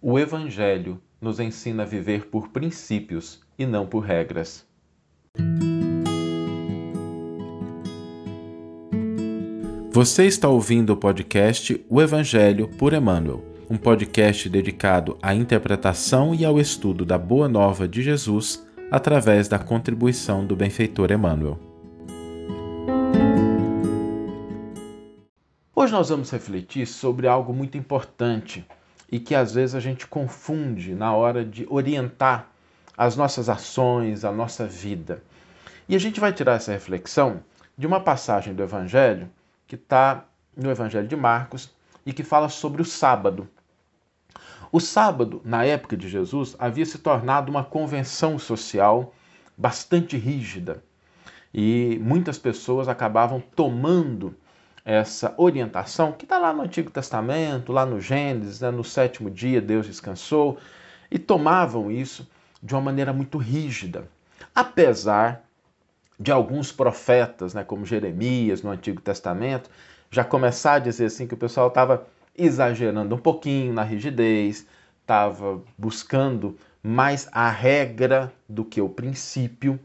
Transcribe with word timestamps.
O 0.00 0.16
Evangelho 0.16 1.02
nos 1.20 1.40
ensina 1.40 1.82
a 1.82 1.86
viver 1.86 2.26
por 2.26 2.50
princípios 2.50 3.40
e 3.58 3.66
não 3.66 3.84
por 3.84 3.98
regras. 3.98 4.64
Você 9.90 10.26
está 10.26 10.48
ouvindo 10.48 10.92
o 10.92 10.96
podcast 10.96 11.84
O 11.90 12.00
Evangelho 12.00 12.68
por 12.78 12.92
Emmanuel, 12.92 13.44
um 13.68 13.76
podcast 13.76 14.48
dedicado 14.48 15.18
à 15.20 15.34
interpretação 15.34 16.32
e 16.32 16.44
ao 16.44 16.60
estudo 16.60 17.04
da 17.04 17.18
Boa 17.18 17.48
Nova 17.48 17.88
de 17.88 18.00
Jesus 18.00 18.64
através 18.92 19.48
da 19.48 19.58
contribuição 19.58 20.46
do 20.46 20.54
benfeitor 20.54 21.10
Emmanuel. 21.10 21.58
Hoje 25.74 25.92
nós 25.92 26.08
vamos 26.08 26.30
refletir 26.30 26.86
sobre 26.86 27.26
algo 27.26 27.52
muito 27.52 27.76
importante 27.76 28.64
e 29.10 29.18
que 29.18 29.34
às 29.34 29.54
vezes 29.54 29.74
a 29.74 29.80
gente 29.80 30.06
confunde 30.06 30.94
na 30.94 31.14
hora 31.14 31.44
de 31.44 31.66
orientar 31.70 32.48
as 32.96 33.16
nossas 33.16 33.48
ações, 33.48 34.24
a 34.24 34.32
nossa 34.32 34.66
vida. 34.66 35.22
E 35.88 35.96
a 35.96 35.98
gente 35.98 36.20
vai 36.20 36.32
tirar 36.32 36.54
essa 36.54 36.72
reflexão 36.72 37.42
de 37.76 37.86
uma 37.86 38.00
passagem 38.00 38.54
do 38.54 38.62
Evangelho 38.62 39.30
que 39.66 39.76
está 39.76 40.24
no 40.56 40.70
Evangelho 40.70 41.06
de 41.06 41.16
Marcos 41.16 41.70
e 42.04 42.12
que 42.12 42.22
fala 42.22 42.48
sobre 42.48 42.82
o 42.82 42.84
sábado. 42.84 43.48
O 44.70 44.80
sábado, 44.80 45.40
na 45.44 45.64
época 45.64 45.96
de 45.96 46.08
Jesus, 46.08 46.54
havia 46.58 46.84
se 46.84 46.98
tornado 46.98 47.50
uma 47.50 47.64
convenção 47.64 48.38
social 48.38 49.14
bastante 49.56 50.16
rígida 50.16 50.82
e 51.52 51.98
muitas 52.02 52.38
pessoas 52.38 52.88
acabavam 52.88 53.40
tomando 53.40 54.34
essa 54.88 55.34
orientação 55.36 56.12
que 56.12 56.24
está 56.24 56.38
lá 56.38 56.50
no 56.50 56.62
Antigo 56.62 56.90
Testamento, 56.90 57.72
lá 57.72 57.84
no 57.84 58.00
Gênesis, 58.00 58.62
né, 58.62 58.70
no 58.70 58.82
sétimo 58.82 59.30
dia 59.30 59.60
Deus 59.60 59.86
descansou, 59.86 60.56
e 61.10 61.18
tomavam 61.18 61.90
isso 61.90 62.26
de 62.62 62.74
uma 62.74 62.80
maneira 62.80 63.12
muito 63.12 63.36
rígida. 63.36 64.08
Apesar 64.54 65.44
de 66.18 66.32
alguns 66.32 66.72
profetas, 66.72 67.52
né, 67.52 67.62
como 67.62 67.84
Jeremias 67.84 68.62
no 68.62 68.70
Antigo 68.70 68.98
Testamento, 69.02 69.68
já 70.10 70.24
começar 70.24 70.74
a 70.74 70.78
dizer 70.78 71.04
assim 71.04 71.26
que 71.26 71.34
o 71.34 71.38
pessoal 71.38 71.68
estava 71.68 72.06
exagerando 72.34 73.14
um 73.14 73.18
pouquinho 73.18 73.74
na 73.74 73.82
rigidez, 73.82 74.66
estava 75.02 75.60
buscando 75.76 76.56
mais 76.82 77.28
a 77.30 77.50
regra 77.50 78.32
do 78.48 78.64
que 78.64 78.80
o 78.80 78.88
princípio. 78.88 79.78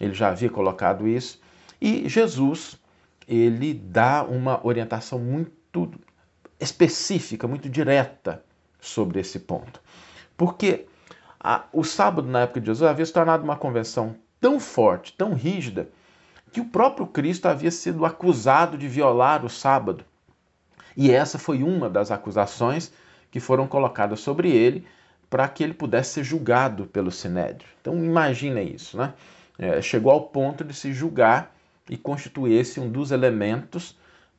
Ele 0.00 0.14
já 0.14 0.30
havia 0.30 0.50
colocado 0.50 1.06
isso. 1.06 1.40
E 1.80 2.08
Jesus 2.08 2.76
ele 3.28 3.74
dá 3.74 4.24
uma 4.24 4.66
orientação 4.66 5.18
muito 5.18 5.90
específica, 6.58 7.46
muito 7.46 7.68
direta 7.68 8.42
sobre 8.80 9.20
esse 9.20 9.38
ponto. 9.38 9.80
Porque 10.36 10.86
a, 11.38 11.64
o 11.72 11.84
sábado, 11.84 12.26
na 12.26 12.40
época 12.40 12.60
de 12.60 12.66
Jesus, 12.66 12.88
havia 12.88 13.04
se 13.04 13.12
tornado 13.12 13.44
uma 13.44 13.56
convenção 13.56 14.16
tão 14.40 14.58
forte, 14.58 15.12
tão 15.12 15.34
rígida, 15.34 15.90
que 16.50 16.60
o 16.60 16.64
próprio 16.64 17.06
Cristo 17.06 17.46
havia 17.46 17.70
sido 17.70 18.06
acusado 18.06 18.78
de 18.78 18.88
violar 18.88 19.44
o 19.44 19.50
sábado. 19.50 20.04
E 20.96 21.10
essa 21.10 21.38
foi 21.38 21.62
uma 21.62 21.90
das 21.90 22.10
acusações 22.10 22.90
que 23.30 23.38
foram 23.38 23.68
colocadas 23.68 24.20
sobre 24.20 24.50
ele 24.50 24.86
para 25.28 25.46
que 25.46 25.62
ele 25.62 25.74
pudesse 25.74 26.14
ser 26.14 26.24
julgado 26.24 26.86
pelo 26.86 27.10
Sinédrio. 27.10 27.68
Então 27.80 27.94
imagina 28.02 28.62
isso, 28.62 28.96
né? 28.96 29.12
É, 29.58 29.82
chegou 29.82 30.10
ao 30.10 30.22
ponto 30.22 30.64
de 30.64 30.72
se 30.72 30.92
julgar 30.92 31.54
e 31.88 31.96
constituísse 31.96 32.80
um 32.80 32.90
dos 32.90 33.10
elementos 33.10 33.96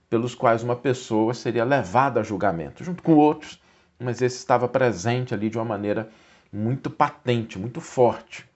pelos 0.10 0.34
quais 0.34 0.64
uma 0.64 0.76
pessoa 0.76 1.34
seria 1.34 1.64
levada 1.64 2.20
a 2.20 2.24
julgamento, 2.24 2.84
junto 2.84 3.04
com 3.04 3.16
outros, 3.16 3.62
mas 4.00 4.22
esse 4.22 4.38
estava 4.38 4.68
presente 4.68 5.34
ali 5.34 5.50
de 5.50 5.58
uma 5.58 5.66
maneira 5.66 6.10
muito 6.52 6.90
patente, 6.90 7.60
muito 7.60 7.80
forte. 7.80 8.48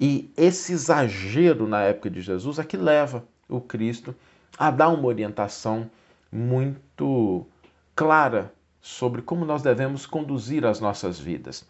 E 0.00 0.32
esse 0.36 0.72
exagero 0.72 1.66
na 1.66 1.82
época 1.82 2.10
de 2.10 2.20
Jesus 2.20 2.58
é 2.58 2.64
que 2.64 2.76
leva 2.76 3.24
o 3.48 3.60
Cristo 3.60 4.14
a 4.56 4.70
dar 4.70 4.88
uma 4.88 5.06
orientação 5.06 5.90
muito 6.30 7.46
clara 7.94 8.52
sobre 8.80 9.22
como 9.22 9.44
nós 9.44 9.62
devemos 9.62 10.06
conduzir 10.06 10.64
as 10.64 10.80
nossas 10.80 11.18
vidas. 11.18 11.66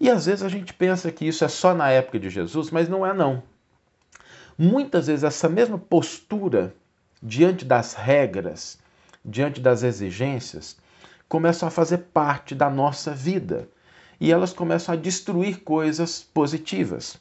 E 0.00 0.08
às 0.08 0.26
vezes 0.26 0.42
a 0.42 0.48
gente 0.48 0.72
pensa 0.72 1.10
que 1.10 1.26
isso 1.26 1.44
é 1.44 1.48
só 1.48 1.74
na 1.74 1.90
época 1.90 2.18
de 2.18 2.30
Jesus, 2.30 2.70
mas 2.70 2.88
não 2.88 3.04
é 3.04 3.12
não. 3.12 3.42
Muitas 4.60 5.06
vezes 5.06 5.22
essa 5.22 5.48
mesma 5.48 5.78
postura 5.78 6.74
diante 7.22 7.64
das 7.64 7.94
regras, 7.94 8.76
diante 9.24 9.60
das 9.60 9.84
exigências, 9.84 10.76
começam 11.28 11.68
a 11.68 11.70
fazer 11.70 11.98
parte 12.12 12.56
da 12.56 12.68
nossa 12.68 13.12
vida 13.12 13.68
e 14.18 14.32
elas 14.32 14.52
começam 14.52 14.92
a 14.92 14.98
destruir 14.98 15.60
coisas 15.60 16.24
positivas. 16.34 17.20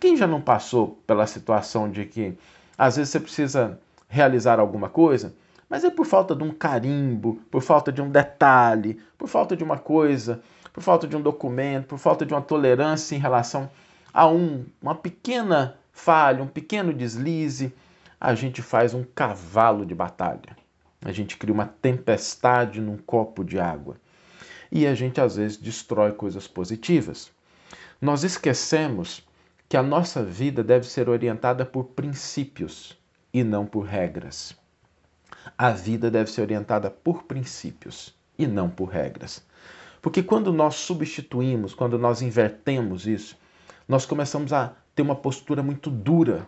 Quem 0.00 0.16
já 0.16 0.26
não 0.26 0.40
passou 0.40 1.00
pela 1.06 1.24
situação 1.24 1.88
de 1.88 2.04
que 2.04 2.36
às 2.76 2.96
vezes 2.96 3.12
você 3.12 3.20
precisa 3.20 3.78
realizar 4.08 4.58
alguma 4.58 4.88
coisa, 4.88 5.32
mas 5.70 5.84
é 5.84 5.90
por 5.90 6.04
falta 6.04 6.34
de 6.34 6.42
um 6.42 6.50
carimbo, 6.50 7.40
por 7.48 7.62
falta 7.62 7.92
de 7.92 8.02
um 8.02 8.10
detalhe, 8.10 9.00
por 9.16 9.28
falta 9.28 9.56
de 9.56 9.62
uma 9.62 9.78
coisa, 9.78 10.42
por 10.72 10.82
falta 10.82 11.06
de 11.06 11.16
um 11.16 11.22
documento, 11.22 11.86
por 11.86 11.98
falta 11.98 12.26
de 12.26 12.34
uma 12.34 12.42
tolerância 12.42 13.14
em 13.14 13.20
relação 13.20 13.70
a 14.12 14.26
um, 14.26 14.66
uma 14.82 14.96
pequena 14.96 15.78
falha, 15.92 16.42
um 16.42 16.48
pequeno 16.48 16.92
deslize, 16.92 17.72
a 18.20 18.34
gente 18.34 18.62
faz 18.62 18.94
um 18.94 19.04
cavalo 19.04 19.84
de 19.84 19.94
batalha. 19.94 20.56
A 21.04 21.12
gente 21.12 21.36
cria 21.36 21.52
uma 21.52 21.66
tempestade 21.66 22.80
num 22.80 22.96
copo 22.96 23.44
de 23.44 23.58
água. 23.58 23.96
E 24.70 24.86
a 24.86 24.94
gente 24.94 25.20
às 25.20 25.36
vezes 25.36 25.56
destrói 25.56 26.12
coisas 26.12 26.48
positivas. 26.48 27.30
Nós 28.00 28.24
esquecemos 28.24 29.26
que 29.68 29.76
a 29.76 29.82
nossa 29.82 30.24
vida 30.24 30.62
deve 30.62 30.86
ser 30.86 31.08
orientada 31.08 31.64
por 31.64 31.84
princípios 31.84 32.96
e 33.32 33.42
não 33.42 33.66
por 33.66 33.82
regras. 33.82 34.56
A 35.58 35.70
vida 35.70 36.10
deve 36.10 36.30
ser 36.30 36.42
orientada 36.42 36.90
por 36.90 37.24
princípios 37.24 38.14
e 38.38 38.46
não 38.46 38.70
por 38.70 38.86
regras. 38.86 39.44
Porque 40.00 40.22
quando 40.22 40.52
nós 40.52 40.76
substituímos, 40.76 41.74
quando 41.74 41.98
nós 41.98 42.22
invertemos 42.22 43.06
isso, 43.06 43.36
nós 43.88 44.06
começamos 44.06 44.52
a 44.52 44.74
ter 44.94 45.02
uma 45.02 45.14
postura 45.14 45.62
muito 45.62 45.90
dura 45.90 46.46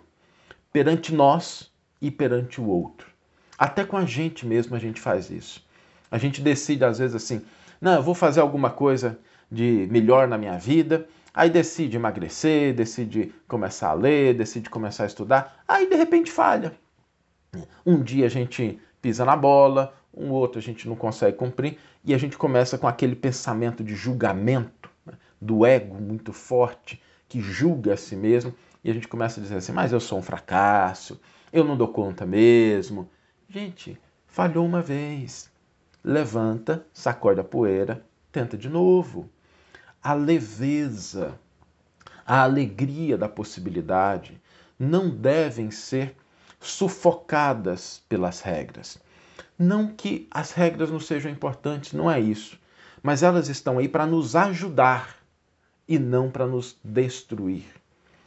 perante 0.72 1.14
nós 1.14 1.72
e 2.00 2.10
perante 2.10 2.60
o 2.60 2.66
outro. 2.66 3.08
Até 3.56 3.84
com 3.84 3.96
a 3.96 4.04
gente 4.04 4.46
mesmo 4.46 4.74
a 4.74 4.78
gente 4.78 5.00
faz 5.00 5.30
isso. 5.30 5.64
A 6.10 6.18
gente 6.18 6.40
decide 6.40 6.84
às 6.84 6.98
vezes 6.98 7.14
assim: 7.14 7.42
não, 7.80 7.94
eu 7.94 8.02
vou 8.02 8.14
fazer 8.14 8.40
alguma 8.40 8.70
coisa 8.70 9.18
de 9.50 9.88
melhor 9.90 10.28
na 10.28 10.36
minha 10.36 10.58
vida. 10.58 11.06
Aí 11.32 11.50
decide 11.50 11.96
emagrecer, 11.96 12.74
decide 12.74 13.32
começar 13.48 13.88
a 13.88 13.94
ler, 13.94 14.34
decide 14.34 14.70
começar 14.70 15.04
a 15.04 15.06
estudar. 15.06 15.62
Aí 15.66 15.88
de 15.88 15.96
repente 15.96 16.30
falha. 16.30 16.72
Um 17.84 18.02
dia 18.02 18.26
a 18.26 18.28
gente 18.28 18.78
pisa 19.00 19.24
na 19.24 19.36
bola, 19.36 19.94
um 20.12 20.30
outro 20.30 20.58
a 20.58 20.62
gente 20.62 20.88
não 20.88 20.96
consegue 20.96 21.36
cumprir 21.36 21.78
e 22.04 22.14
a 22.14 22.18
gente 22.18 22.36
começa 22.36 22.78
com 22.78 22.86
aquele 22.86 23.16
pensamento 23.16 23.82
de 23.82 23.94
julgamento, 23.94 24.90
né, 25.04 25.14
do 25.40 25.66
ego 25.66 26.00
muito 26.00 26.32
forte 26.32 27.02
que 27.34 27.40
julga 27.40 27.94
a 27.94 27.96
si 27.96 28.14
mesmo 28.14 28.54
e 28.84 28.88
a 28.88 28.94
gente 28.94 29.08
começa 29.08 29.40
a 29.40 29.42
dizer 29.42 29.56
assim: 29.56 29.72
mas 29.72 29.90
eu 29.92 29.98
sou 29.98 30.20
um 30.20 30.22
fracasso, 30.22 31.20
eu 31.52 31.64
não 31.64 31.76
dou 31.76 31.88
conta 31.88 32.24
mesmo. 32.24 33.10
Gente, 33.48 33.98
falhou 34.28 34.64
uma 34.64 34.80
vez. 34.80 35.50
Levanta, 36.04 36.86
sacode 36.92 37.40
a 37.40 37.44
poeira, 37.44 38.06
tenta 38.30 38.56
de 38.56 38.68
novo. 38.68 39.28
A 40.00 40.14
leveza, 40.14 41.36
a 42.24 42.42
alegria 42.42 43.18
da 43.18 43.28
possibilidade 43.28 44.40
não 44.78 45.10
devem 45.10 45.72
ser 45.72 46.14
sufocadas 46.60 48.00
pelas 48.08 48.42
regras. 48.42 48.96
Não 49.58 49.88
que 49.88 50.28
as 50.30 50.52
regras 50.52 50.88
não 50.88 51.00
sejam 51.00 51.32
importantes, 51.32 51.94
não 51.94 52.08
é 52.08 52.20
isso. 52.20 52.56
Mas 53.02 53.24
elas 53.24 53.48
estão 53.48 53.78
aí 53.78 53.88
para 53.88 54.06
nos 54.06 54.36
ajudar 54.36 55.23
e 55.86 55.98
não 55.98 56.30
para 56.30 56.46
nos 56.46 56.78
destruir. 56.82 57.64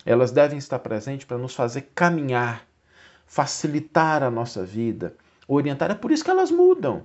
Elas 0.05 0.31
devem 0.31 0.57
estar 0.57 0.79
presentes 0.79 1.25
para 1.25 1.37
nos 1.37 1.53
fazer 1.53 1.89
caminhar, 1.93 2.65
facilitar 3.25 4.23
a 4.23 4.31
nossa 4.31 4.63
vida, 4.65 5.15
orientar. 5.47 5.91
É 5.91 5.95
por 5.95 6.11
isso 6.11 6.23
que 6.23 6.31
elas 6.31 6.51
mudam. 6.51 7.03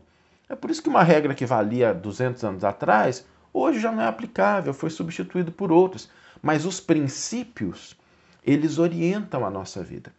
É 0.49 0.55
por 0.55 0.71
isso 0.71 0.83
que 0.83 0.89
uma 0.89 1.03
regra 1.03 1.35
que 1.35 1.47
valia 1.47 1.95
200 1.95 2.45
anos 2.45 2.65
atrás, 2.65 3.27
hoje 3.53 3.81
já 3.81 3.91
não 3.91 4.03
é 4.03 4.07
aplicável, 4.07 4.75
foi 4.75 4.91
substituído 4.91 5.51
por 5.51 5.73
outros. 5.73 6.11
Mas 6.41 6.65
os 6.65 6.79
princípios, 6.81 7.97
eles 8.45 8.79
orientam 8.79 9.47
a 9.47 9.51
nossa 9.51 9.83
vida. 9.83 10.13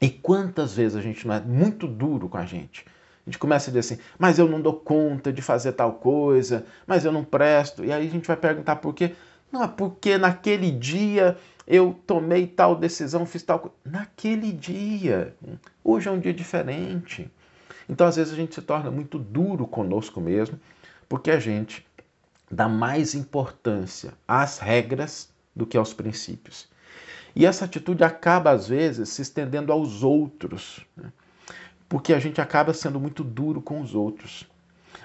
E 0.00 0.08
quantas 0.08 0.74
vezes 0.74 0.96
a 0.96 1.02
gente 1.02 1.26
não 1.26 1.34
é 1.34 1.40
muito 1.40 1.86
duro 1.86 2.28
com 2.28 2.38
a 2.38 2.46
gente? 2.46 2.84
A 3.26 3.30
gente 3.30 3.38
começa 3.38 3.70
a 3.70 3.72
dizer 3.72 3.80
assim, 3.80 4.02
mas 4.18 4.38
eu 4.38 4.48
não 4.48 4.60
dou 4.60 4.74
conta 4.74 5.32
de 5.32 5.42
fazer 5.42 5.72
tal 5.72 5.94
coisa, 5.94 6.64
mas 6.86 7.04
eu 7.04 7.12
não 7.12 7.22
presto. 7.22 7.84
E 7.84 7.92
aí 7.92 8.08
a 8.08 8.10
gente 8.10 8.26
vai 8.26 8.36
perguntar 8.36 8.76
por 8.76 8.94
quê? 8.94 9.14
Não, 9.50 9.64
é 9.64 9.68
porque 9.68 10.16
naquele 10.16 10.70
dia 10.70 11.36
eu 11.66 11.98
tomei 12.06 12.46
tal 12.46 12.74
decisão, 12.74 13.26
fiz 13.26 13.42
tal 13.42 13.60
coisa. 13.60 13.76
Naquele 13.84 14.52
dia. 14.52 15.34
Hoje 15.84 16.08
é 16.08 16.12
um 16.12 16.18
dia 16.18 16.34
diferente. 16.34 17.30
Então, 17.88 18.06
às 18.06 18.16
vezes, 18.16 18.32
a 18.32 18.36
gente 18.36 18.54
se 18.54 18.62
torna 18.62 18.90
muito 18.90 19.18
duro 19.18 19.66
conosco 19.66 20.20
mesmo, 20.20 20.58
porque 21.08 21.30
a 21.30 21.40
gente 21.40 21.84
dá 22.50 22.68
mais 22.68 23.14
importância 23.14 24.14
às 24.26 24.58
regras 24.58 25.28
do 25.54 25.66
que 25.66 25.76
aos 25.76 25.92
princípios. 25.92 26.68
E 27.34 27.46
essa 27.46 27.64
atitude 27.64 28.04
acaba, 28.04 28.50
às 28.50 28.68
vezes, 28.68 29.08
se 29.08 29.22
estendendo 29.22 29.72
aos 29.72 30.02
outros, 30.02 30.84
né? 30.96 31.12
porque 31.88 32.12
a 32.12 32.18
gente 32.18 32.40
acaba 32.40 32.72
sendo 32.72 33.00
muito 33.00 33.22
duro 33.24 33.60
com 33.60 33.80
os 33.80 33.94
outros. 33.94 34.48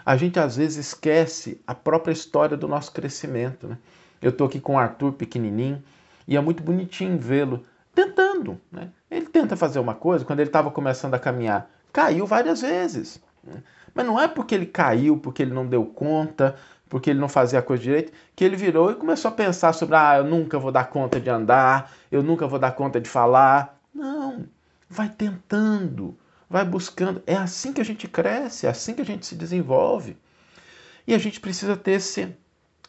A 0.05 0.15
gente, 0.15 0.39
às 0.39 0.55
vezes, 0.55 0.87
esquece 0.87 1.59
a 1.65 1.73
própria 1.73 2.13
história 2.13 2.55
do 2.55 2.67
nosso 2.67 2.91
crescimento. 2.91 3.67
Né? 3.67 3.77
Eu 4.25 4.31
estou 4.31 4.47
aqui 4.47 4.59
com 4.59 4.73
o 4.73 4.79
Arthur 4.79 5.11
pequenininho 5.11 5.83
e 6.27 6.35
é 6.35 6.41
muito 6.41 6.63
bonitinho 6.63 7.15
vê-lo 7.19 7.63
tentando. 7.93 8.59
Né? 8.71 8.89
Ele 9.09 9.27
tenta 9.27 9.55
fazer 9.55 9.77
uma 9.77 9.93
coisa, 9.93 10.25
quando 10.25 10.39
ele 10.39 10.49
estava 10.49 10.71
começando 10.71 11.13
a 11.13 11.19
caminhar, 11.19 11.69
caiu 11.93 12.25
várias 12.25 12.61
vezes. 12.61 13.21
Né? 13.43 13.61
Mas 13.93 14.03
não 14.03 14.19
é 14.19 14.27
porque 14.27 14.55
ele 14.55 14.65
caiu, 14.65 15.15
porque 15.15 15.43
ele 15.43 15.53
não 15.53 15.67
deu 15.67 15.85
conta, 15.85 16.55
porque 16.89 17.11
ele 17.11 17.19
não 17.19 17.29
fazia 17.29 17.59
a 17.59 17.61
coisa 17.61 17.83
direito, 17.83 18.11
que 18.35 18.43
ele 18.43 18.55
virou 18.55 18.89
e 18.89 18.95
começou 18.95 19.29
a 19.29 19.31
pensar 19.31 19.73
sobre, 19.73 19.95
ah, 19.95 20.17
eu 20.17 20.23
nunca 20.23 20.57
vou 20.57 20.71
dar 20.71 20.85
conta 20.85 21.19
de 21.19 21.29
andar, 21.29 21.91
eu 22.11 22.23
nunca 22.23 22.47
vou 22.47 22.57
dar 22.57 22.71
conta 22.71 22.99
de 22.99 23.07
falar. 23.07 23.79
Não, 23.93 24.47
vai 24.89 25.07
tentando, 25.07 26.17
vai 26.49 26.65
buscando. 26.65 27.21
É 27.27 27.35
assim 27.35 27.71
que 27.71 27.79
a 27.79 27.85
gente 27.85 28.07
cresce, 28.07 28.65
é 28.65 28.71
assim 28.71 28.95
que 28.95 29.03
a 29.03 29.05
gente 29.05 29.23
se 29.23 29.35
desenvolve. 29.35 30.17
E 31.05 31.13
a 31.13 31.19
gente 31.19 31.39
precisa 31.39 31.77
ter 31.77 31.91
esse, 31.91 32.35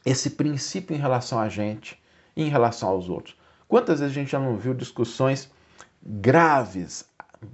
esse 0.07 0.31
princípio 0.31 0.95
em 0.95 1.01
relação 1.01 1.41
a 1.41 1.49
gente 1.49 2.01
e 2.37 2.45
em 2.45 2.49
relação 2.49 2.89
aos 2.89 3.09
outros. 3.09 3.37
Quantas 3.67 3.99
vezes 3.99 4.17
a 4.17 4.21
gente 4.21 4.31
já 4.31 4.39
não 4.39 4.57
viu 4.57 4.73
discussões 4.73 5.51
graves, 6.01 7.05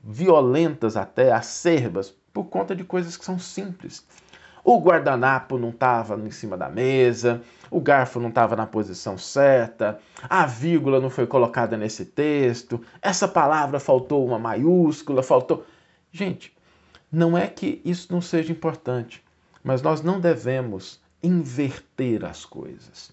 violentas 0.04 0.94
até, 0.94 1.32
acerbas, 1.32 2.14
por 2.31 2.44
conta 2.44 2.76
de 2.76 2.84
coisas 2.84 3.16
que 3.16 3.25
são 3.25 3.38
simples. 3.38 4.06
O 4.62 4.78
guardanapo 4.78 5.58
não 5.58 5.70
estava 5.70 6.14
em 6.16 6.31
cima 6.31 6.56
da 6.56 6.69
mesa, 6.69 7.43
o 7.70 7.81
garfo 7.81 8.20
não 8.20 8.28
estava 8.28 8.54
na 8.54 8.66
posição 8.66 9.16
certa, 9.16 9.99
a 10.28 10.46
vírgula 10.46 11.00
não 11.00 11.10
foi 11.10 11.26
colocada 11.26 11.76
nesse 11.76 12.04
texto, 12.04 12.81
essa 13.00 13.26
palavra 13.26 13.81
faltou 13.81 14.25
uma 14.25 14.38
maiúscula, 14.38 15.22
faltou. 15.22 15.64
Gente, 16.12 16.54
não 17.10 17.37
é 17.37 17.49
que 17.49 17.81
isso 17.84 18.12
não 18.12 18.20
seja 18.20 18.52
importante, 18.52 19.25
mas 19.64 19.82
nós 19.82 20.02
não 20.02 20.20
devemos 20.20 21.01
inverter 21.22 22.24
as 22.24 22.44
coisas. 22.44 23.12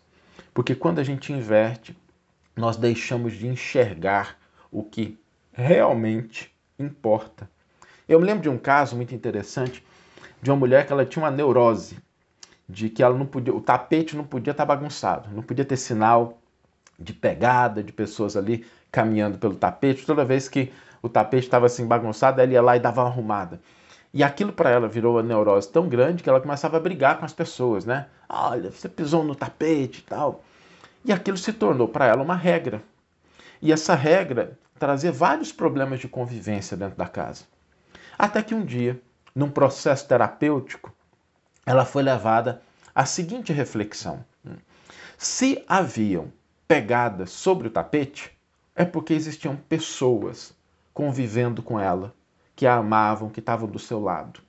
Porque 0.54 0.76
quando 0.76 1.00
a 1.00 1.04
gente 1.04 1.32
inverte, 1.32 1.96
nós 2.56 2.76
deixamos 2.78 3.34
de 3.34 3.48
enxergar 3.48 4.38
o 4.72 4.84
que 4.84 5.20
realmente 5.52 6.54
importa. 6.78 7.50
Eu 8.08 8.20
me 8.20 8.26
lembro 8.26 8.44
de 8.44 8.50
um 8.50 8.58
caso 8.58 8.96
muito 8.96 9.14
interessante 9.14 9.84
de 10.42 10.50
uma 10.50 10.58
mulher 10.58 10.86
que 10.86 10.94
ela 10.94 11.06
tinha 11.06 11.24
uma 11.24 11.32
neurose 11.32 11.98
de 12.68 12.90
que 12.90 13.02
ela 13.02 13.18
não 13.18 13.26
podia, 13.26 13.54
o 13.54 13.60
tapete 13.60 14.16
não 14.16 14.24
podia 14.24 14.52
estar 14.52 14.66
bagunçado, 14.66 15.30
não 15.34 15.42
podia 15.42 15.66
ter 15.66 15.76
sinal 15.76 16.40
de 17.00 17.14
pegada 17.14 17.82
de 17.84 17.92
pessoas 17.92 18.38
ali 18.38 18.66
caminhando 18.92 19.38
pelo 19.38 19.56
tapete. 19.56 20.06
Toda 20.06 20.24
vez 20.24 20.48
que 20.48 20.72
o 21.02 21.10
tapete 21.10 21.46
estava 21.46 21.66
assim 21.66 21.88
bagunçado, 21.88 22.42
ela 22.42 22.52
ia 22.52 22.62
lá 22.62 22.76
e 22.76 22.80
dava 22.80 23.02
uma 23.02 23.10
arrumada. 23.10 23.60
E 24.14 24.24
aquilo 24.24 24.52
para 24.52 24.70
ela 24.70 24.88
virou 24.88 25.16
uma 25.16 25.24
neurose 25.24 25.70
tão 25.70 25.88
grande 25.88 26.24
que 26.24 26.30
ela 26.30 26.42
começava 26.42 26.78
a 26.78 26.80
brigar 26.80 27.20
com 27.20 27.26
as 27.26 27.34
pessoas, 27.34 27.86
né? 27.86 28.08
Olha, 28.28 28.72
você 28.72 28.90
pisou 28.90 29.24
no 29.24 29.36
tapete 29.36 30.00
e 30.00 30.04
tal. 30.04 30.44
E 31.06 31.14
aquilo 31.14 31.38
se 31.38 31.54
tornou 31.54 31.88
para 31.88 32.06
ela 32.06 32.24
uma 32.24 32.36
regra. 32.36 32.82
E 33.62 33.72
essa 33.72 33.94
regra 33.94 34.58
trazia 34.80 35.12
vários 35.12 35.52
problemas 35.52 36.00
de 36.00 36.08
convivência 36.08 36.76
dentro 36.76 36.98
da 36.98 37.08
casa. 37.08 37.44
Até 38.18 38.42
que 38.42 38.56
um 38.56 38.66
dia 38.66 39.00
num 39.36 39.50
processo 39.50 40.08
terapêutico, 40.08 40.94
ela 41.66 41.86
foi 41.86 42.02
levada 42.02 42.62
à 42.96 43.06
seguinte 43.06 43.54
reflexão: 43.54 44.26
se 45.18 45.64
haviam 45.68 46.32
pegadas 46.68 47.32
sobre 47.32 47.68
o 47.68 47.72
tapete, 47.72 48.32
é 48.76 48.86
porque 48.86 49.14
existiam 49.14 49.56
pessoas 49.56 50.54
convivendo 50.94 51.62
com 51.62 51.80
ela, 51.80 52.14
que 52.60 52.68
a 52.68 52.76
amavam, 52.76 53.30
que 53.30 53.40
estavam 53.40 53.70
do 53.70 53.80
seu 53.80 54.02
lado. 54.02 54.42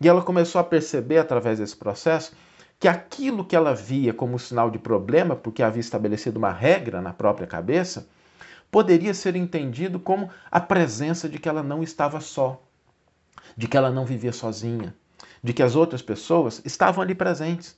E 0.00 0.08
ela 0.08 0.22
começou 0.22 0.60
a 0.60 0.64
perceber, 0.64 1.18
através 1.18 1.58
desse 1.58 1.76
processo, 1.76 2.32
que 2.78 2.86
aquilo 2.86 3.44
que 3.44 3.56
ela 3.56 3.74
via 3.74 4.14
como 4.14 4.38
sinal 4.38 4.70
de 4.70 4.78
problema, 4.78 5.34
porque 5.34 5.60
havia 5.60 5.80
estabelecido 5.80 6.38
uma 6.38 6.52
regra 6.52 7.02
na 7.02 7.12
própria 7.12 7.48
cabeça, 7.48 8.06
poderia 8.70 9.12
ser 9.12 9.34
entendido 9.34 9.98
como 9.98 10.30
a 10.48 10.60
presença 10.60 11.28
de 11.28 11.40
que 11.40 11.48
ela 11.48 11.60
não 11.60 11.82
estava 11.82 12.20
só, 12.20 12.62
de 13.56 13.66
que 13.66 13.76
ela 13.76 13.90
não 13.90 14.06
vivia 14.06 14.32
sozinha, 14.32 14.94
de 15.42 15.52
que 15.52 15.64
as 15.64 15.74
outras 15.74 16.02
pessoas 16.02 16.62
estavam 16.64 17.02
ali 17.02 17.16
presentes. 17.16 17.76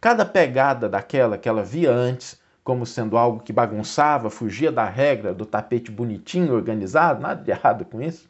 Cada 0.00 0.26
pegada 0.26 0.88
daquela 0.88 1.38
que 1.38 1.48
ela 1.48 1.62
via 1.62 1.92
antes 1.92 2.42
como 2.64 2.86
sendo 2.86 3.16
algo 3.16 3.40
que 3.40 3.52
bagunçava, 3.52 4.30
fugia 4.30 4.70
da 4.70 4.84
regra 4.84 5.34
do 5.34 5.44
tapete 5.44 5.90
bonitinho, 5.90 6.54
organizado, 6.54 7.20
nada 7.20 7.42
de 7.42 7.50
errado 7.50 7.84
com 7.84 8.00
isso, 8.00 8.28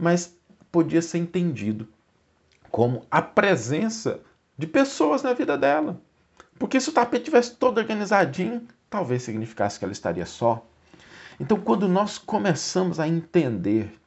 mas 0.00 0.34
podia 0.72 1.02
ser 1.02 1.18
entendido 1.18 1.86
como 2.70 3.04
a 3.10 3.20
presença 3.20 4.20
de 4.56 4.66
pessoas 4.66 5.22
na 5.22 5.34
vida 5.34 5.58
dela. 5.58 6.00
Porque 6.58 6.80
se 6.80 6.88
o 6.88 6.92
tapete 6.92 7.24
tivesse 7.26 7.54
todo 7.56 7.78
organizadinho, 7.78 8.66
talvez 8.88 9.22
significasse 9.22 9.78
que 9.78 9.84
ela 9.84 9.92
estaria 9.92 10.24
só. 10.24 10.64
Então, 11.38 11.58
quando 11.60 11.86
nós 11.86 12.18
começamos 12.18 12.98
a 12.98 13.06
entender 13.06 13.98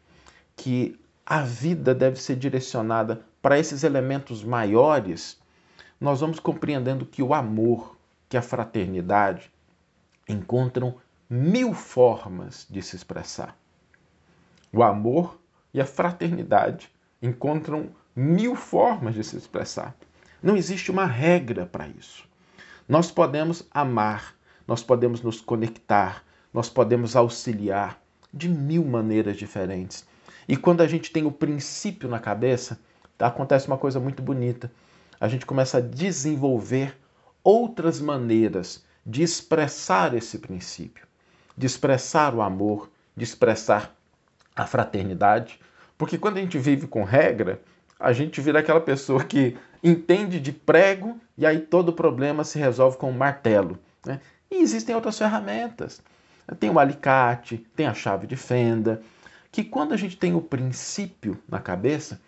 que 0.55 0.99
a 1.25 1.41
vida 1.41 1.93
deve 1.93 2.19
ser 2.19 2.35
direcionada 2.35 3.23
para 3.41 3.57
esses 3.57 3.83
elementos 3.83 4.43
maiores, 4.43 5.39
nós 5.99 6.21
vamos 6.21 6.39
compreendendo 6.39 7.05
que 7.05 7.23
o 7.23 7.33
amor, 7.33 7.97
que 8.29 8.37
a 8.37 8.41
fraternidade 8.41 9.51
encontram 10.27 10.95
mil 11.29 11.73
formas 11.73 12.67
de 12.69 12.81
se 12.81 12.95
expressar. 12.95 13.57
O 14.71 14.83
amor 14.83 15.39
e 15.73 15.81
a 15.81 15.85
fraternidade 15.85 16.91
encontram 17.21 17.89
mil 18.15 18.55
formas 18.55 19.15
de 19.15 19.23
se 19.23 19.35
expressar. 19.35 19.95
Não 20.41 20.55
existe 20.55 20.91
uma 20.91 21.05
regra 21.05 21.65
para 21.65 21.87
isso. 21.87 22.25
Nós 22.87 23.09
podemos 23.09 23.65
amar, 23.71 24.35
nós 24.67 24.83
podemos 24.83 25.21
nos 25.21 25.41
conectar, 25.41 26.23
nós 26.53 26.69
podemos 26.69 27.15
auxiliar 27.15 27.99
de 28.33 28.49
mil 28.49 28.83
maneiras 28.83 29.37
diferentes. 29.37 30.05
E 30.47 30.57
quando 30.57 30.81
a 30.81 30.87
gente 30.87 31.11
tem 31.11 31.25
o 31.25 31.31
princípio 31.31 32.09
na 32.09 32.19
cabeça, 32.19 32.79
acontece 33.17 33.67
uma 33.67 33.77
coisa 33.77 33.99
muito 33.99 34.21
bonita. 34.21 34.71
A 35.19 35.27
gente 35.27 35.45
começa 35.45 35.77
a 35.77 35.81
desenvolver 35.81 36.97
outras 37.43 38.01
maneiras 38.01 38.83
de 39.05 39.23
expressar 39.23 40.13
esse 40.13 40.39
princípio, 40.39 41.05
de 41.57 41.65
expressar 41.65 42.33
o 42.33 42.41
amor, 42.41 42.89
de 43.15 43.23
expressar 43.23 43.95
a 44.55 44.65
fraternidade. 44.65 45.59
Porque 45.97 46.17
quando 46.17 46.37
a 46.37 46.41
gente 46.41 46.57
vive 46.57 46.87
com 46.87 47.03
regra, 47.03 47.61
a 47.99 48.11
gente 48.11 48.41
vira 48.41 48.59
aquela 48.59 48.81
pessoa 48.81 49.23
que 49.23 49.57
entende 49.83 50.39
de 50.39 50.51
prego 50.51 51.19
e 51.37 51.45
aí 51.45 51.59
todo 51.59 51.93
problema 51.93 52.43
se 52.43 52.59
resolve 52.59 52.97
com 52.97 53.09
um 53.09 53.17
martelo. 53.17 53.77
Né? 54.05 54.19
E 54.51 54.61
existem 54.61 54.95
outras 54.95 55.17
ferramentas. 55.17 56.01
Tem 56.59 56.69
o 56.69 56.79
alicate, 56.79 57.65
tem 57.75 57.85
a 57.85 57.93
chave 57.93 58.27
de 58.27 58.35
fenda, 58.35 59.01
que 59.51 59.63
quando 59.63 59.93
a 59.93 59.97
gente 59.97 60.17
tem 60.17 60.35
o 60.35 60.41
princípio 60.41 61.39
na 61.47 61.59
cabeça, 61.59 62.19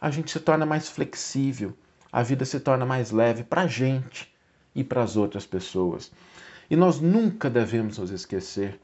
a 0.00 0.10
gente 0.10 0.30
se 0.30 0.38
torna 0.38 0.64
mais 0.64 0.88
flexível, 0.88 1.74
a 2.12 2.22
vida 2.22 2.44
se 2.44 2.60
torna 2.60 2.86
mais 2.86 3.10
leve 3.10 3.42
para 3.42 3.62
a 3.62 3.66
gente 3.66 4.32
e 4.74 4.84
para 4.84 5.02
as 5.02 5.16
outras 5.16 5.46
pessoas. 5.46 6.12
E 6.70 6.76
nós 6.76 7.00
nunca 7.00 7.50
devemos 7.50 7.98
nos 7.98 8.10
esquecer 8.10 8.78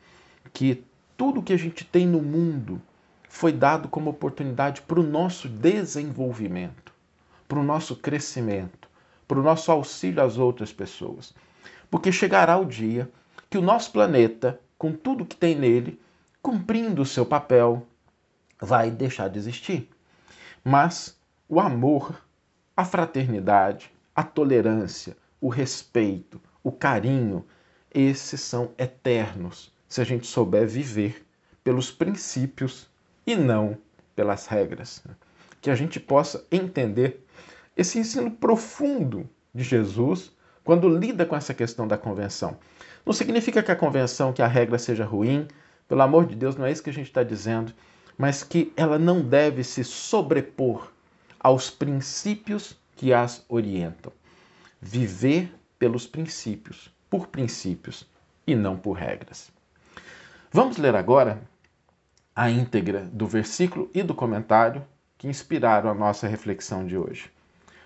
que 0.53 0.83
tudo 1.17 1.43
que 1.43 1.53
a 1.53 1.59
gente 1.59 1.85
tem 1.85 2.07
no 2.07 2.21
mundo 2.21 2.81
foi 3.31 3.53
dado 3.53 3.89
como 3.89 4.11
oportunidade 4.11 4.83
para 4.83 4.99
o 4.99 5.05
nosso 5.05 5.49
desenvolvimento, 5.49 6.93
para 7.47 7.61
o 7.61 7.63
nosso 7.63 7.95
crescimento, 7.95 8.89
para 9.27 9.39
o 9.39 9.43
nosso 9.43 9.71
auxílio 9.71 10.21
às 10.21 10.37
outras 10.37 10.73
pessoas. 10.73 11.33
Porque 11.89 12.11
chegará 12.11 12.59
o 12.59 12.65
dia 12.65 13.09
que 13.49 13.57
o 13.57 13.63
nosso 13.63 13.93
planeta, 13.93 14.61
com 14.77 14.93
tudo 14.93 15.25
que 15.25 15.37
tem 15.37 15.55
nele, 15.55 15.99
cumprindo 16.43 17.03
o 17.03 17.07
seu 17.07 17.25
papel, 17.25 17.87
vai 18.61 18.91
deixar 18.91 19.29
de 19.29 19.39
existir. 19.39 19.89
Mas 20.65 21.17
o 21.49 21.61
amor, 21.61 22.21
a 22.77 22.85
fraternidade, 22.85 23.93
a 24.15 24.25
tolerância, 24.25 25.17
o 25.41 25.49
respeito, 25.49 26.41
o 26.65 26.73
carinho, 26.73 27.47
esses 27.95 28.41
são 28.41 28.73
eternos 28.77 29.73
se 29.89 30.01
a 30.01 30.05
gente 30.05 30.27
souber 30.27 30.67
viver 30.67 31.25
pelos 31.63 31.93
princípios 31.93 32.90
e 33.33 33.37
não 33.37 33.77
pelas 34.15 34.47
regras. 34.47 35.03
Que 35.61 35.71
a 35.71 35.75
gente 35.75 35.99
possa 36.01 36.45
entender 36.51 37.25
esse 37.77 37.99
ensino 37.99 38.31
profundo 38.31 39.29
de 39.55 39.63
Jesus 39.63 40.33
quando 40.65 40.89
lida 40.89 41.25
com 41.25 41.37
essa 41.37 41.55
questão 41.55 41.87
da 41.87 41.99
convenção. 41.99 42.57
Não 43.05 43.13
significa 43.13 43.63
que 43.63 43.71
a 43.71 43.77
convenção, 43.77 44.33
que 44.33 44.43
a 44.43 44.47
regra 44.47 44.79
seja 44.79 45.05
ruim, 45.05 45.49
pelo 45.89 46.03
amor 46.03 46.27
de 46.27 46.35
Deus, 46.35 46.57
não 46.57 46.67
é 46.67 46.73
isso 46.73 46.83
que 46.83 46.91
a 46.91 46.93
gente 46.93 47.07
está 47.07 47.23
dizendo 47.23 47.73
mas 48.21 48.43
que 48.43 48.71
ela 48.77 48.99
não 48.99 49.23
deve 49.23 49.65
se 49.65 49.83
sobrepor 49.83 50.93
aos 51.39 51.71
princípios 51.71 52.79
que 52.95 53.15
as 53.15 53.43
orientam. 53.49 54.13
Viver 54.79 55.51
pelos 55.79 56.07
princípios, 56.07 56.95
por 57.09 57.29
princípios 57.29 58.07
e 58.47 58.55
não 58.55 58.77
por 58.77 58.93
regras. 58.93 59.51
Vamos 60.53 60.77
ler 60.77 60.95
agora 60.95 61.41
a 62.41 62.51
íntegra 62.51 63.03
do 63.13 63.27
versículo 63.27 63.91
e 63.93 64.03
do 64.03 64.15
comentário 64.15 64.83
que 65.19 65.29
inspiraram 65.29 65.91
a 65.91 65.95
nossa 65.95 66.27
reflexão 66.27 66.87
de 66.87 66.97
hoje. 66.97 67.31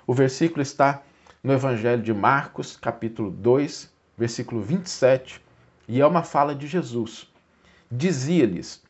O 0.06 0.14
versículo 0.14 0.62
está 0.62 1.02
no 1.42 1.52
Evangelho 1.52 2.00
de 2.00 2.14
Marcos, 2.14 2.76
capítulo 2.76 3.32
2, 3.32 3.92
versículo 4.16 4.62
27, 4.62 5.42
e 5.88 6.00
é 6.00 6.06
uma 6.06 6.22
fala 6.22 6.54
de 6.54 6.68
Jesus. 6.68 7.28
Dizia-lhes: 7.90 8.80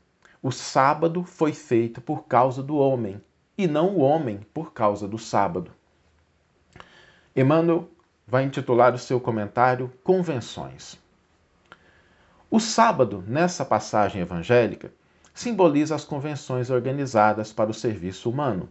O 0.42 0.52
sábado 0.52 1.24
foi 1.24 1.54
feito 1.54 1.98
por 1.98 2.26
causa 2.26 2.62
do 2.62 2.76
homem, 2.76 3.18
e 3.56 3.66
não 3.66 3.96
o 3.96 4.00
homem 4.00 4.40
por 4.52 4.74
causa 4.74 5.08
do 5.08 5.16
sábado. 5.16 5.70
Emmanuel 7.34 7.88
vai 8.26 8.44
intitular 8.44 8.92
o 8.92 8.98
seu 8.98 9.18
comentário 9.18 9.90
Convenções. 10.04 11.00
O 12.50 12.60
sábado, 12.60 13.24
nessa 13.26 13.64
passagem 13.64 14.20
evangélica, 14.20 14.92
simboliza 15.34 15.94
as 15.94 16.04
convenções 16.04 16.70
organizadas 16.70 17.52
para 17.52 17.70
o 17.70 17.74
serviço 17.74 18.30
humano. 18.30 18.68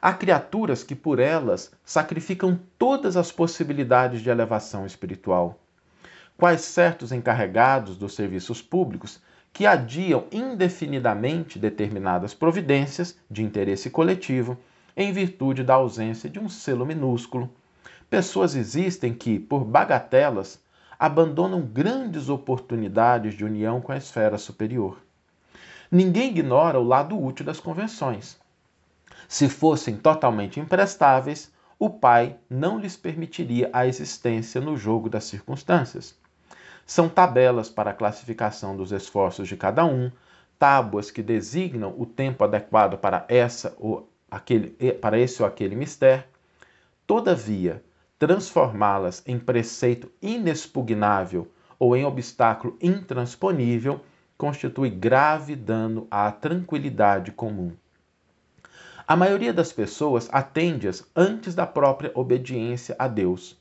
Há 0.00 0.12
criaturas 0.12 0.84
que, 0.84 0.94
por 0.94 1.18
elas, 1.18 1.72
sacrificam 1.84 2.60
todas 2.78 3.16
as 3.16 3.32
possibilidades 3.32 4.20
de 4.20 4.30
elevação 4.30 4.86
espiritual. 4.86 5.58
Quais 6.36 6.60
certos 6.60 7.10
encarregados 7.10 7.96
dos 7.96 8.14
serviços 8.14 8.62
públicos 8.62 9.20
que 9.52 9.66
adiam 9.66 10.26
indefinidamente 10.30 11.58
determinadas 11.58 12.32
providências 12.32 13.18
de 13.28 13.42
interesse 13.42 13.90
coletivo 13.90 14.56
em 14.96 15.12
virtude 15.12 15.64
da 15.64 15.74
ausência 15.74 16.28
de 16.28 16.38
um 16.38 16.48
selo 16.48 16.84
minúsculo. 16.84 17.50
Pessoas 18.10 18.54
existem 18.54 19.12
que, 19.14 19.38
por 19.38 19.64
bagatelas, 19.64 20.60
abandonam 20.98 21.60
grandes 21.60 22.28
oportunidades 22.28 23.34
de 23.34 23.44
união 23.44 23.80
com 23.80 23.92
a 23.92 23.96
esfera 23.96 24.38
superior. 24.38 24.98
Ninguém 25.90 26.28
ignora 26.30 26.78
o 26.78 26.84
lado 26.84 27.18
útil 27.18 27.46
das 27.46 27.58
convenções. 27.58 28.38
Se 29.26 29.48
fossem 29.48 29.96
totalmente 29.96 30.60
imprestáveis, 30.60 31.50
o 31.78 31.88
pai 31.88 32.36
não 32.50 32.78
lhes 32.78 32.96
permitiria 32.96 33.70
a 33.72 33.86
existência 33.86 34.60
no 34.60 34.76
jogo 34.76 35.08
das 35.08 35.24
circunstâncias. 35.24 36.14
São 36.84 37.08
tabelas 37.08 37.70
para 37.70 37.90
a 37.90 37.94
classificação 37.94 38.76
dos 38.76 38.92
esforços 38.92 39.48
de 39.48 39.56
cada 39.56 39.84
um, 39.84 40.10
tábuas 40.58 41.10
que 41.10 41.22
designam 41.22 41.94
o 41.96 42.04
tempo 42.04 42.44
adequado 42.44 42.98
para 42.98 43.24
essa 43.28 43.74
ou 43.78 44.10
aquele, 44.30 44.70
para 44.94 45.18
esse 45.18 45.42
ou 45.42 45.48
aquele 45.48 45.76
mistério. 45.76 46.24
Todavia, 47.06 47.82
transformá-las 48.18 49.22
em 49.26 49.38
preceito 49.38 50.10
inexpugnável 50.20 51.48
ou 51.78 51.96
em 51.96 52.04
obstáculo 52.04 52.76
intransponível 52.82 54.00
constitui 54.38 54.88
grave 54.88 55.56
dano 55.56 56.06
à 56.08 56.30
tranquilidade 56.30 57.32
comum. 57.32 57.72
A 59.06 59.16
maioria 59.16 59.52
das 59.52 59.72
pessoas 59.72 60.28
atende-as 60.30 61.04
antes 61.16 61.56
da 61.56 61.66
própria 61.66 62.12
obediência 62.14 62.94
a 62.98 63.08
Deus. 63.08 63.58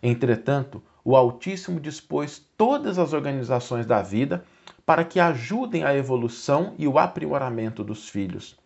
Entretanto, 0.00 0.80
o 1.04 1.16
Altíssimo 1.16 1.80
dispôs 1.80 2.46
todas 2.56 2.98
as 2.98 3.12
organizações 3.12 3.84
da 3.84 4.00
vida 4.00 4.44
para 4.86 5.04
que 5.04 5.18
ajudem 5.18 5.82
a 5.82 5.94
evolução 5.94 6.74
e 6.78 6.86
o 6.86 6.98
aprimoramento 6.98 7.82
dos 7.82 8.08
filhos. 8.08 8.56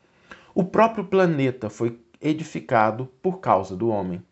O 0.54 0.64
próprio 0.64 1.04
planeta 1.04 1.70
foi 1.70 1.98
edificado 2.20 3.06
por 3.22 3.40
causa 3.40 3.76
do 3.76 3.88
homem. 3.88 4.22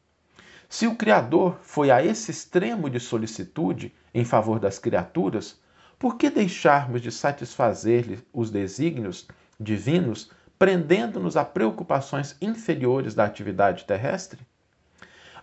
Se 0.69 0.87
o 0.87 0.97
Criador 0.97 1.59
foi 1.63 1.91
a 1.91 2.05
esse 2.05 2.31
extremo 2.31 2.91
de 2.91 2.99
solicitude 2.99 3.95
em 4.13 4.25
favor 4.25 4.59
das 4.59 4.79
criaturas, 4.79 5.59
por 5.99 6.17
que 6.17 6.31
deixarmos 6.31 7.01
de 7.01 7.11
satisfazer-lhe 7.11 8.19
os 8.33 8.51
desígnios 8.51 9.27
divinos, 9.59 10.31
prendendo-nos 10.59 11.37
a 11.37 11.45
preocupações 11.45 12.37
inferiores 12.41 13.15
da 13.15 13.25
atividade 13.25 13.85
terrestre? 13.85 14.41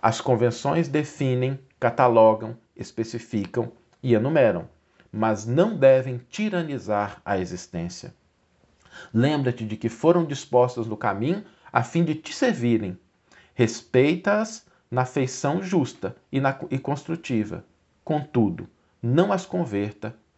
As 0.01 0.19
convenções 0.19 0.87
definem, 0.87 1.59
catalogam, 1.79 2.57
especificam 2.75 3.71
e 4.01 4.13
enumeram, 4.13 4.67
mas 5.11 5.45
não 5.45 5.75
devem 5.75 6.19
tiranizar 6.29 7.21
a 7.23 7.37
existência. 7.37 8.13
Lembra-te 9.13 9.65
de 9.65 9.77
que 9.77 9.89
foram 9.89 10.25
dispostas 10.25 10.87
no 10.87 10.97
caminho 10.97 11.43
a 11.71 11.83
fim 11.83 12.03
de 12.03 12.15
te 12.15 12.33
servirem. 12.33 12.97
Respeita-as 13.53 14.65
na 14.89 15.05
feição 15.05 15.61
justa 15.61 16.15
e, 16.31 16.41
na, 16.41 16.57
e 16.69 16.77
construtiva. 16.77 17.63
Contudo, 18.03 18.67
não 19.01 19.31
as 19.31 19.45
converta 19.45 20.15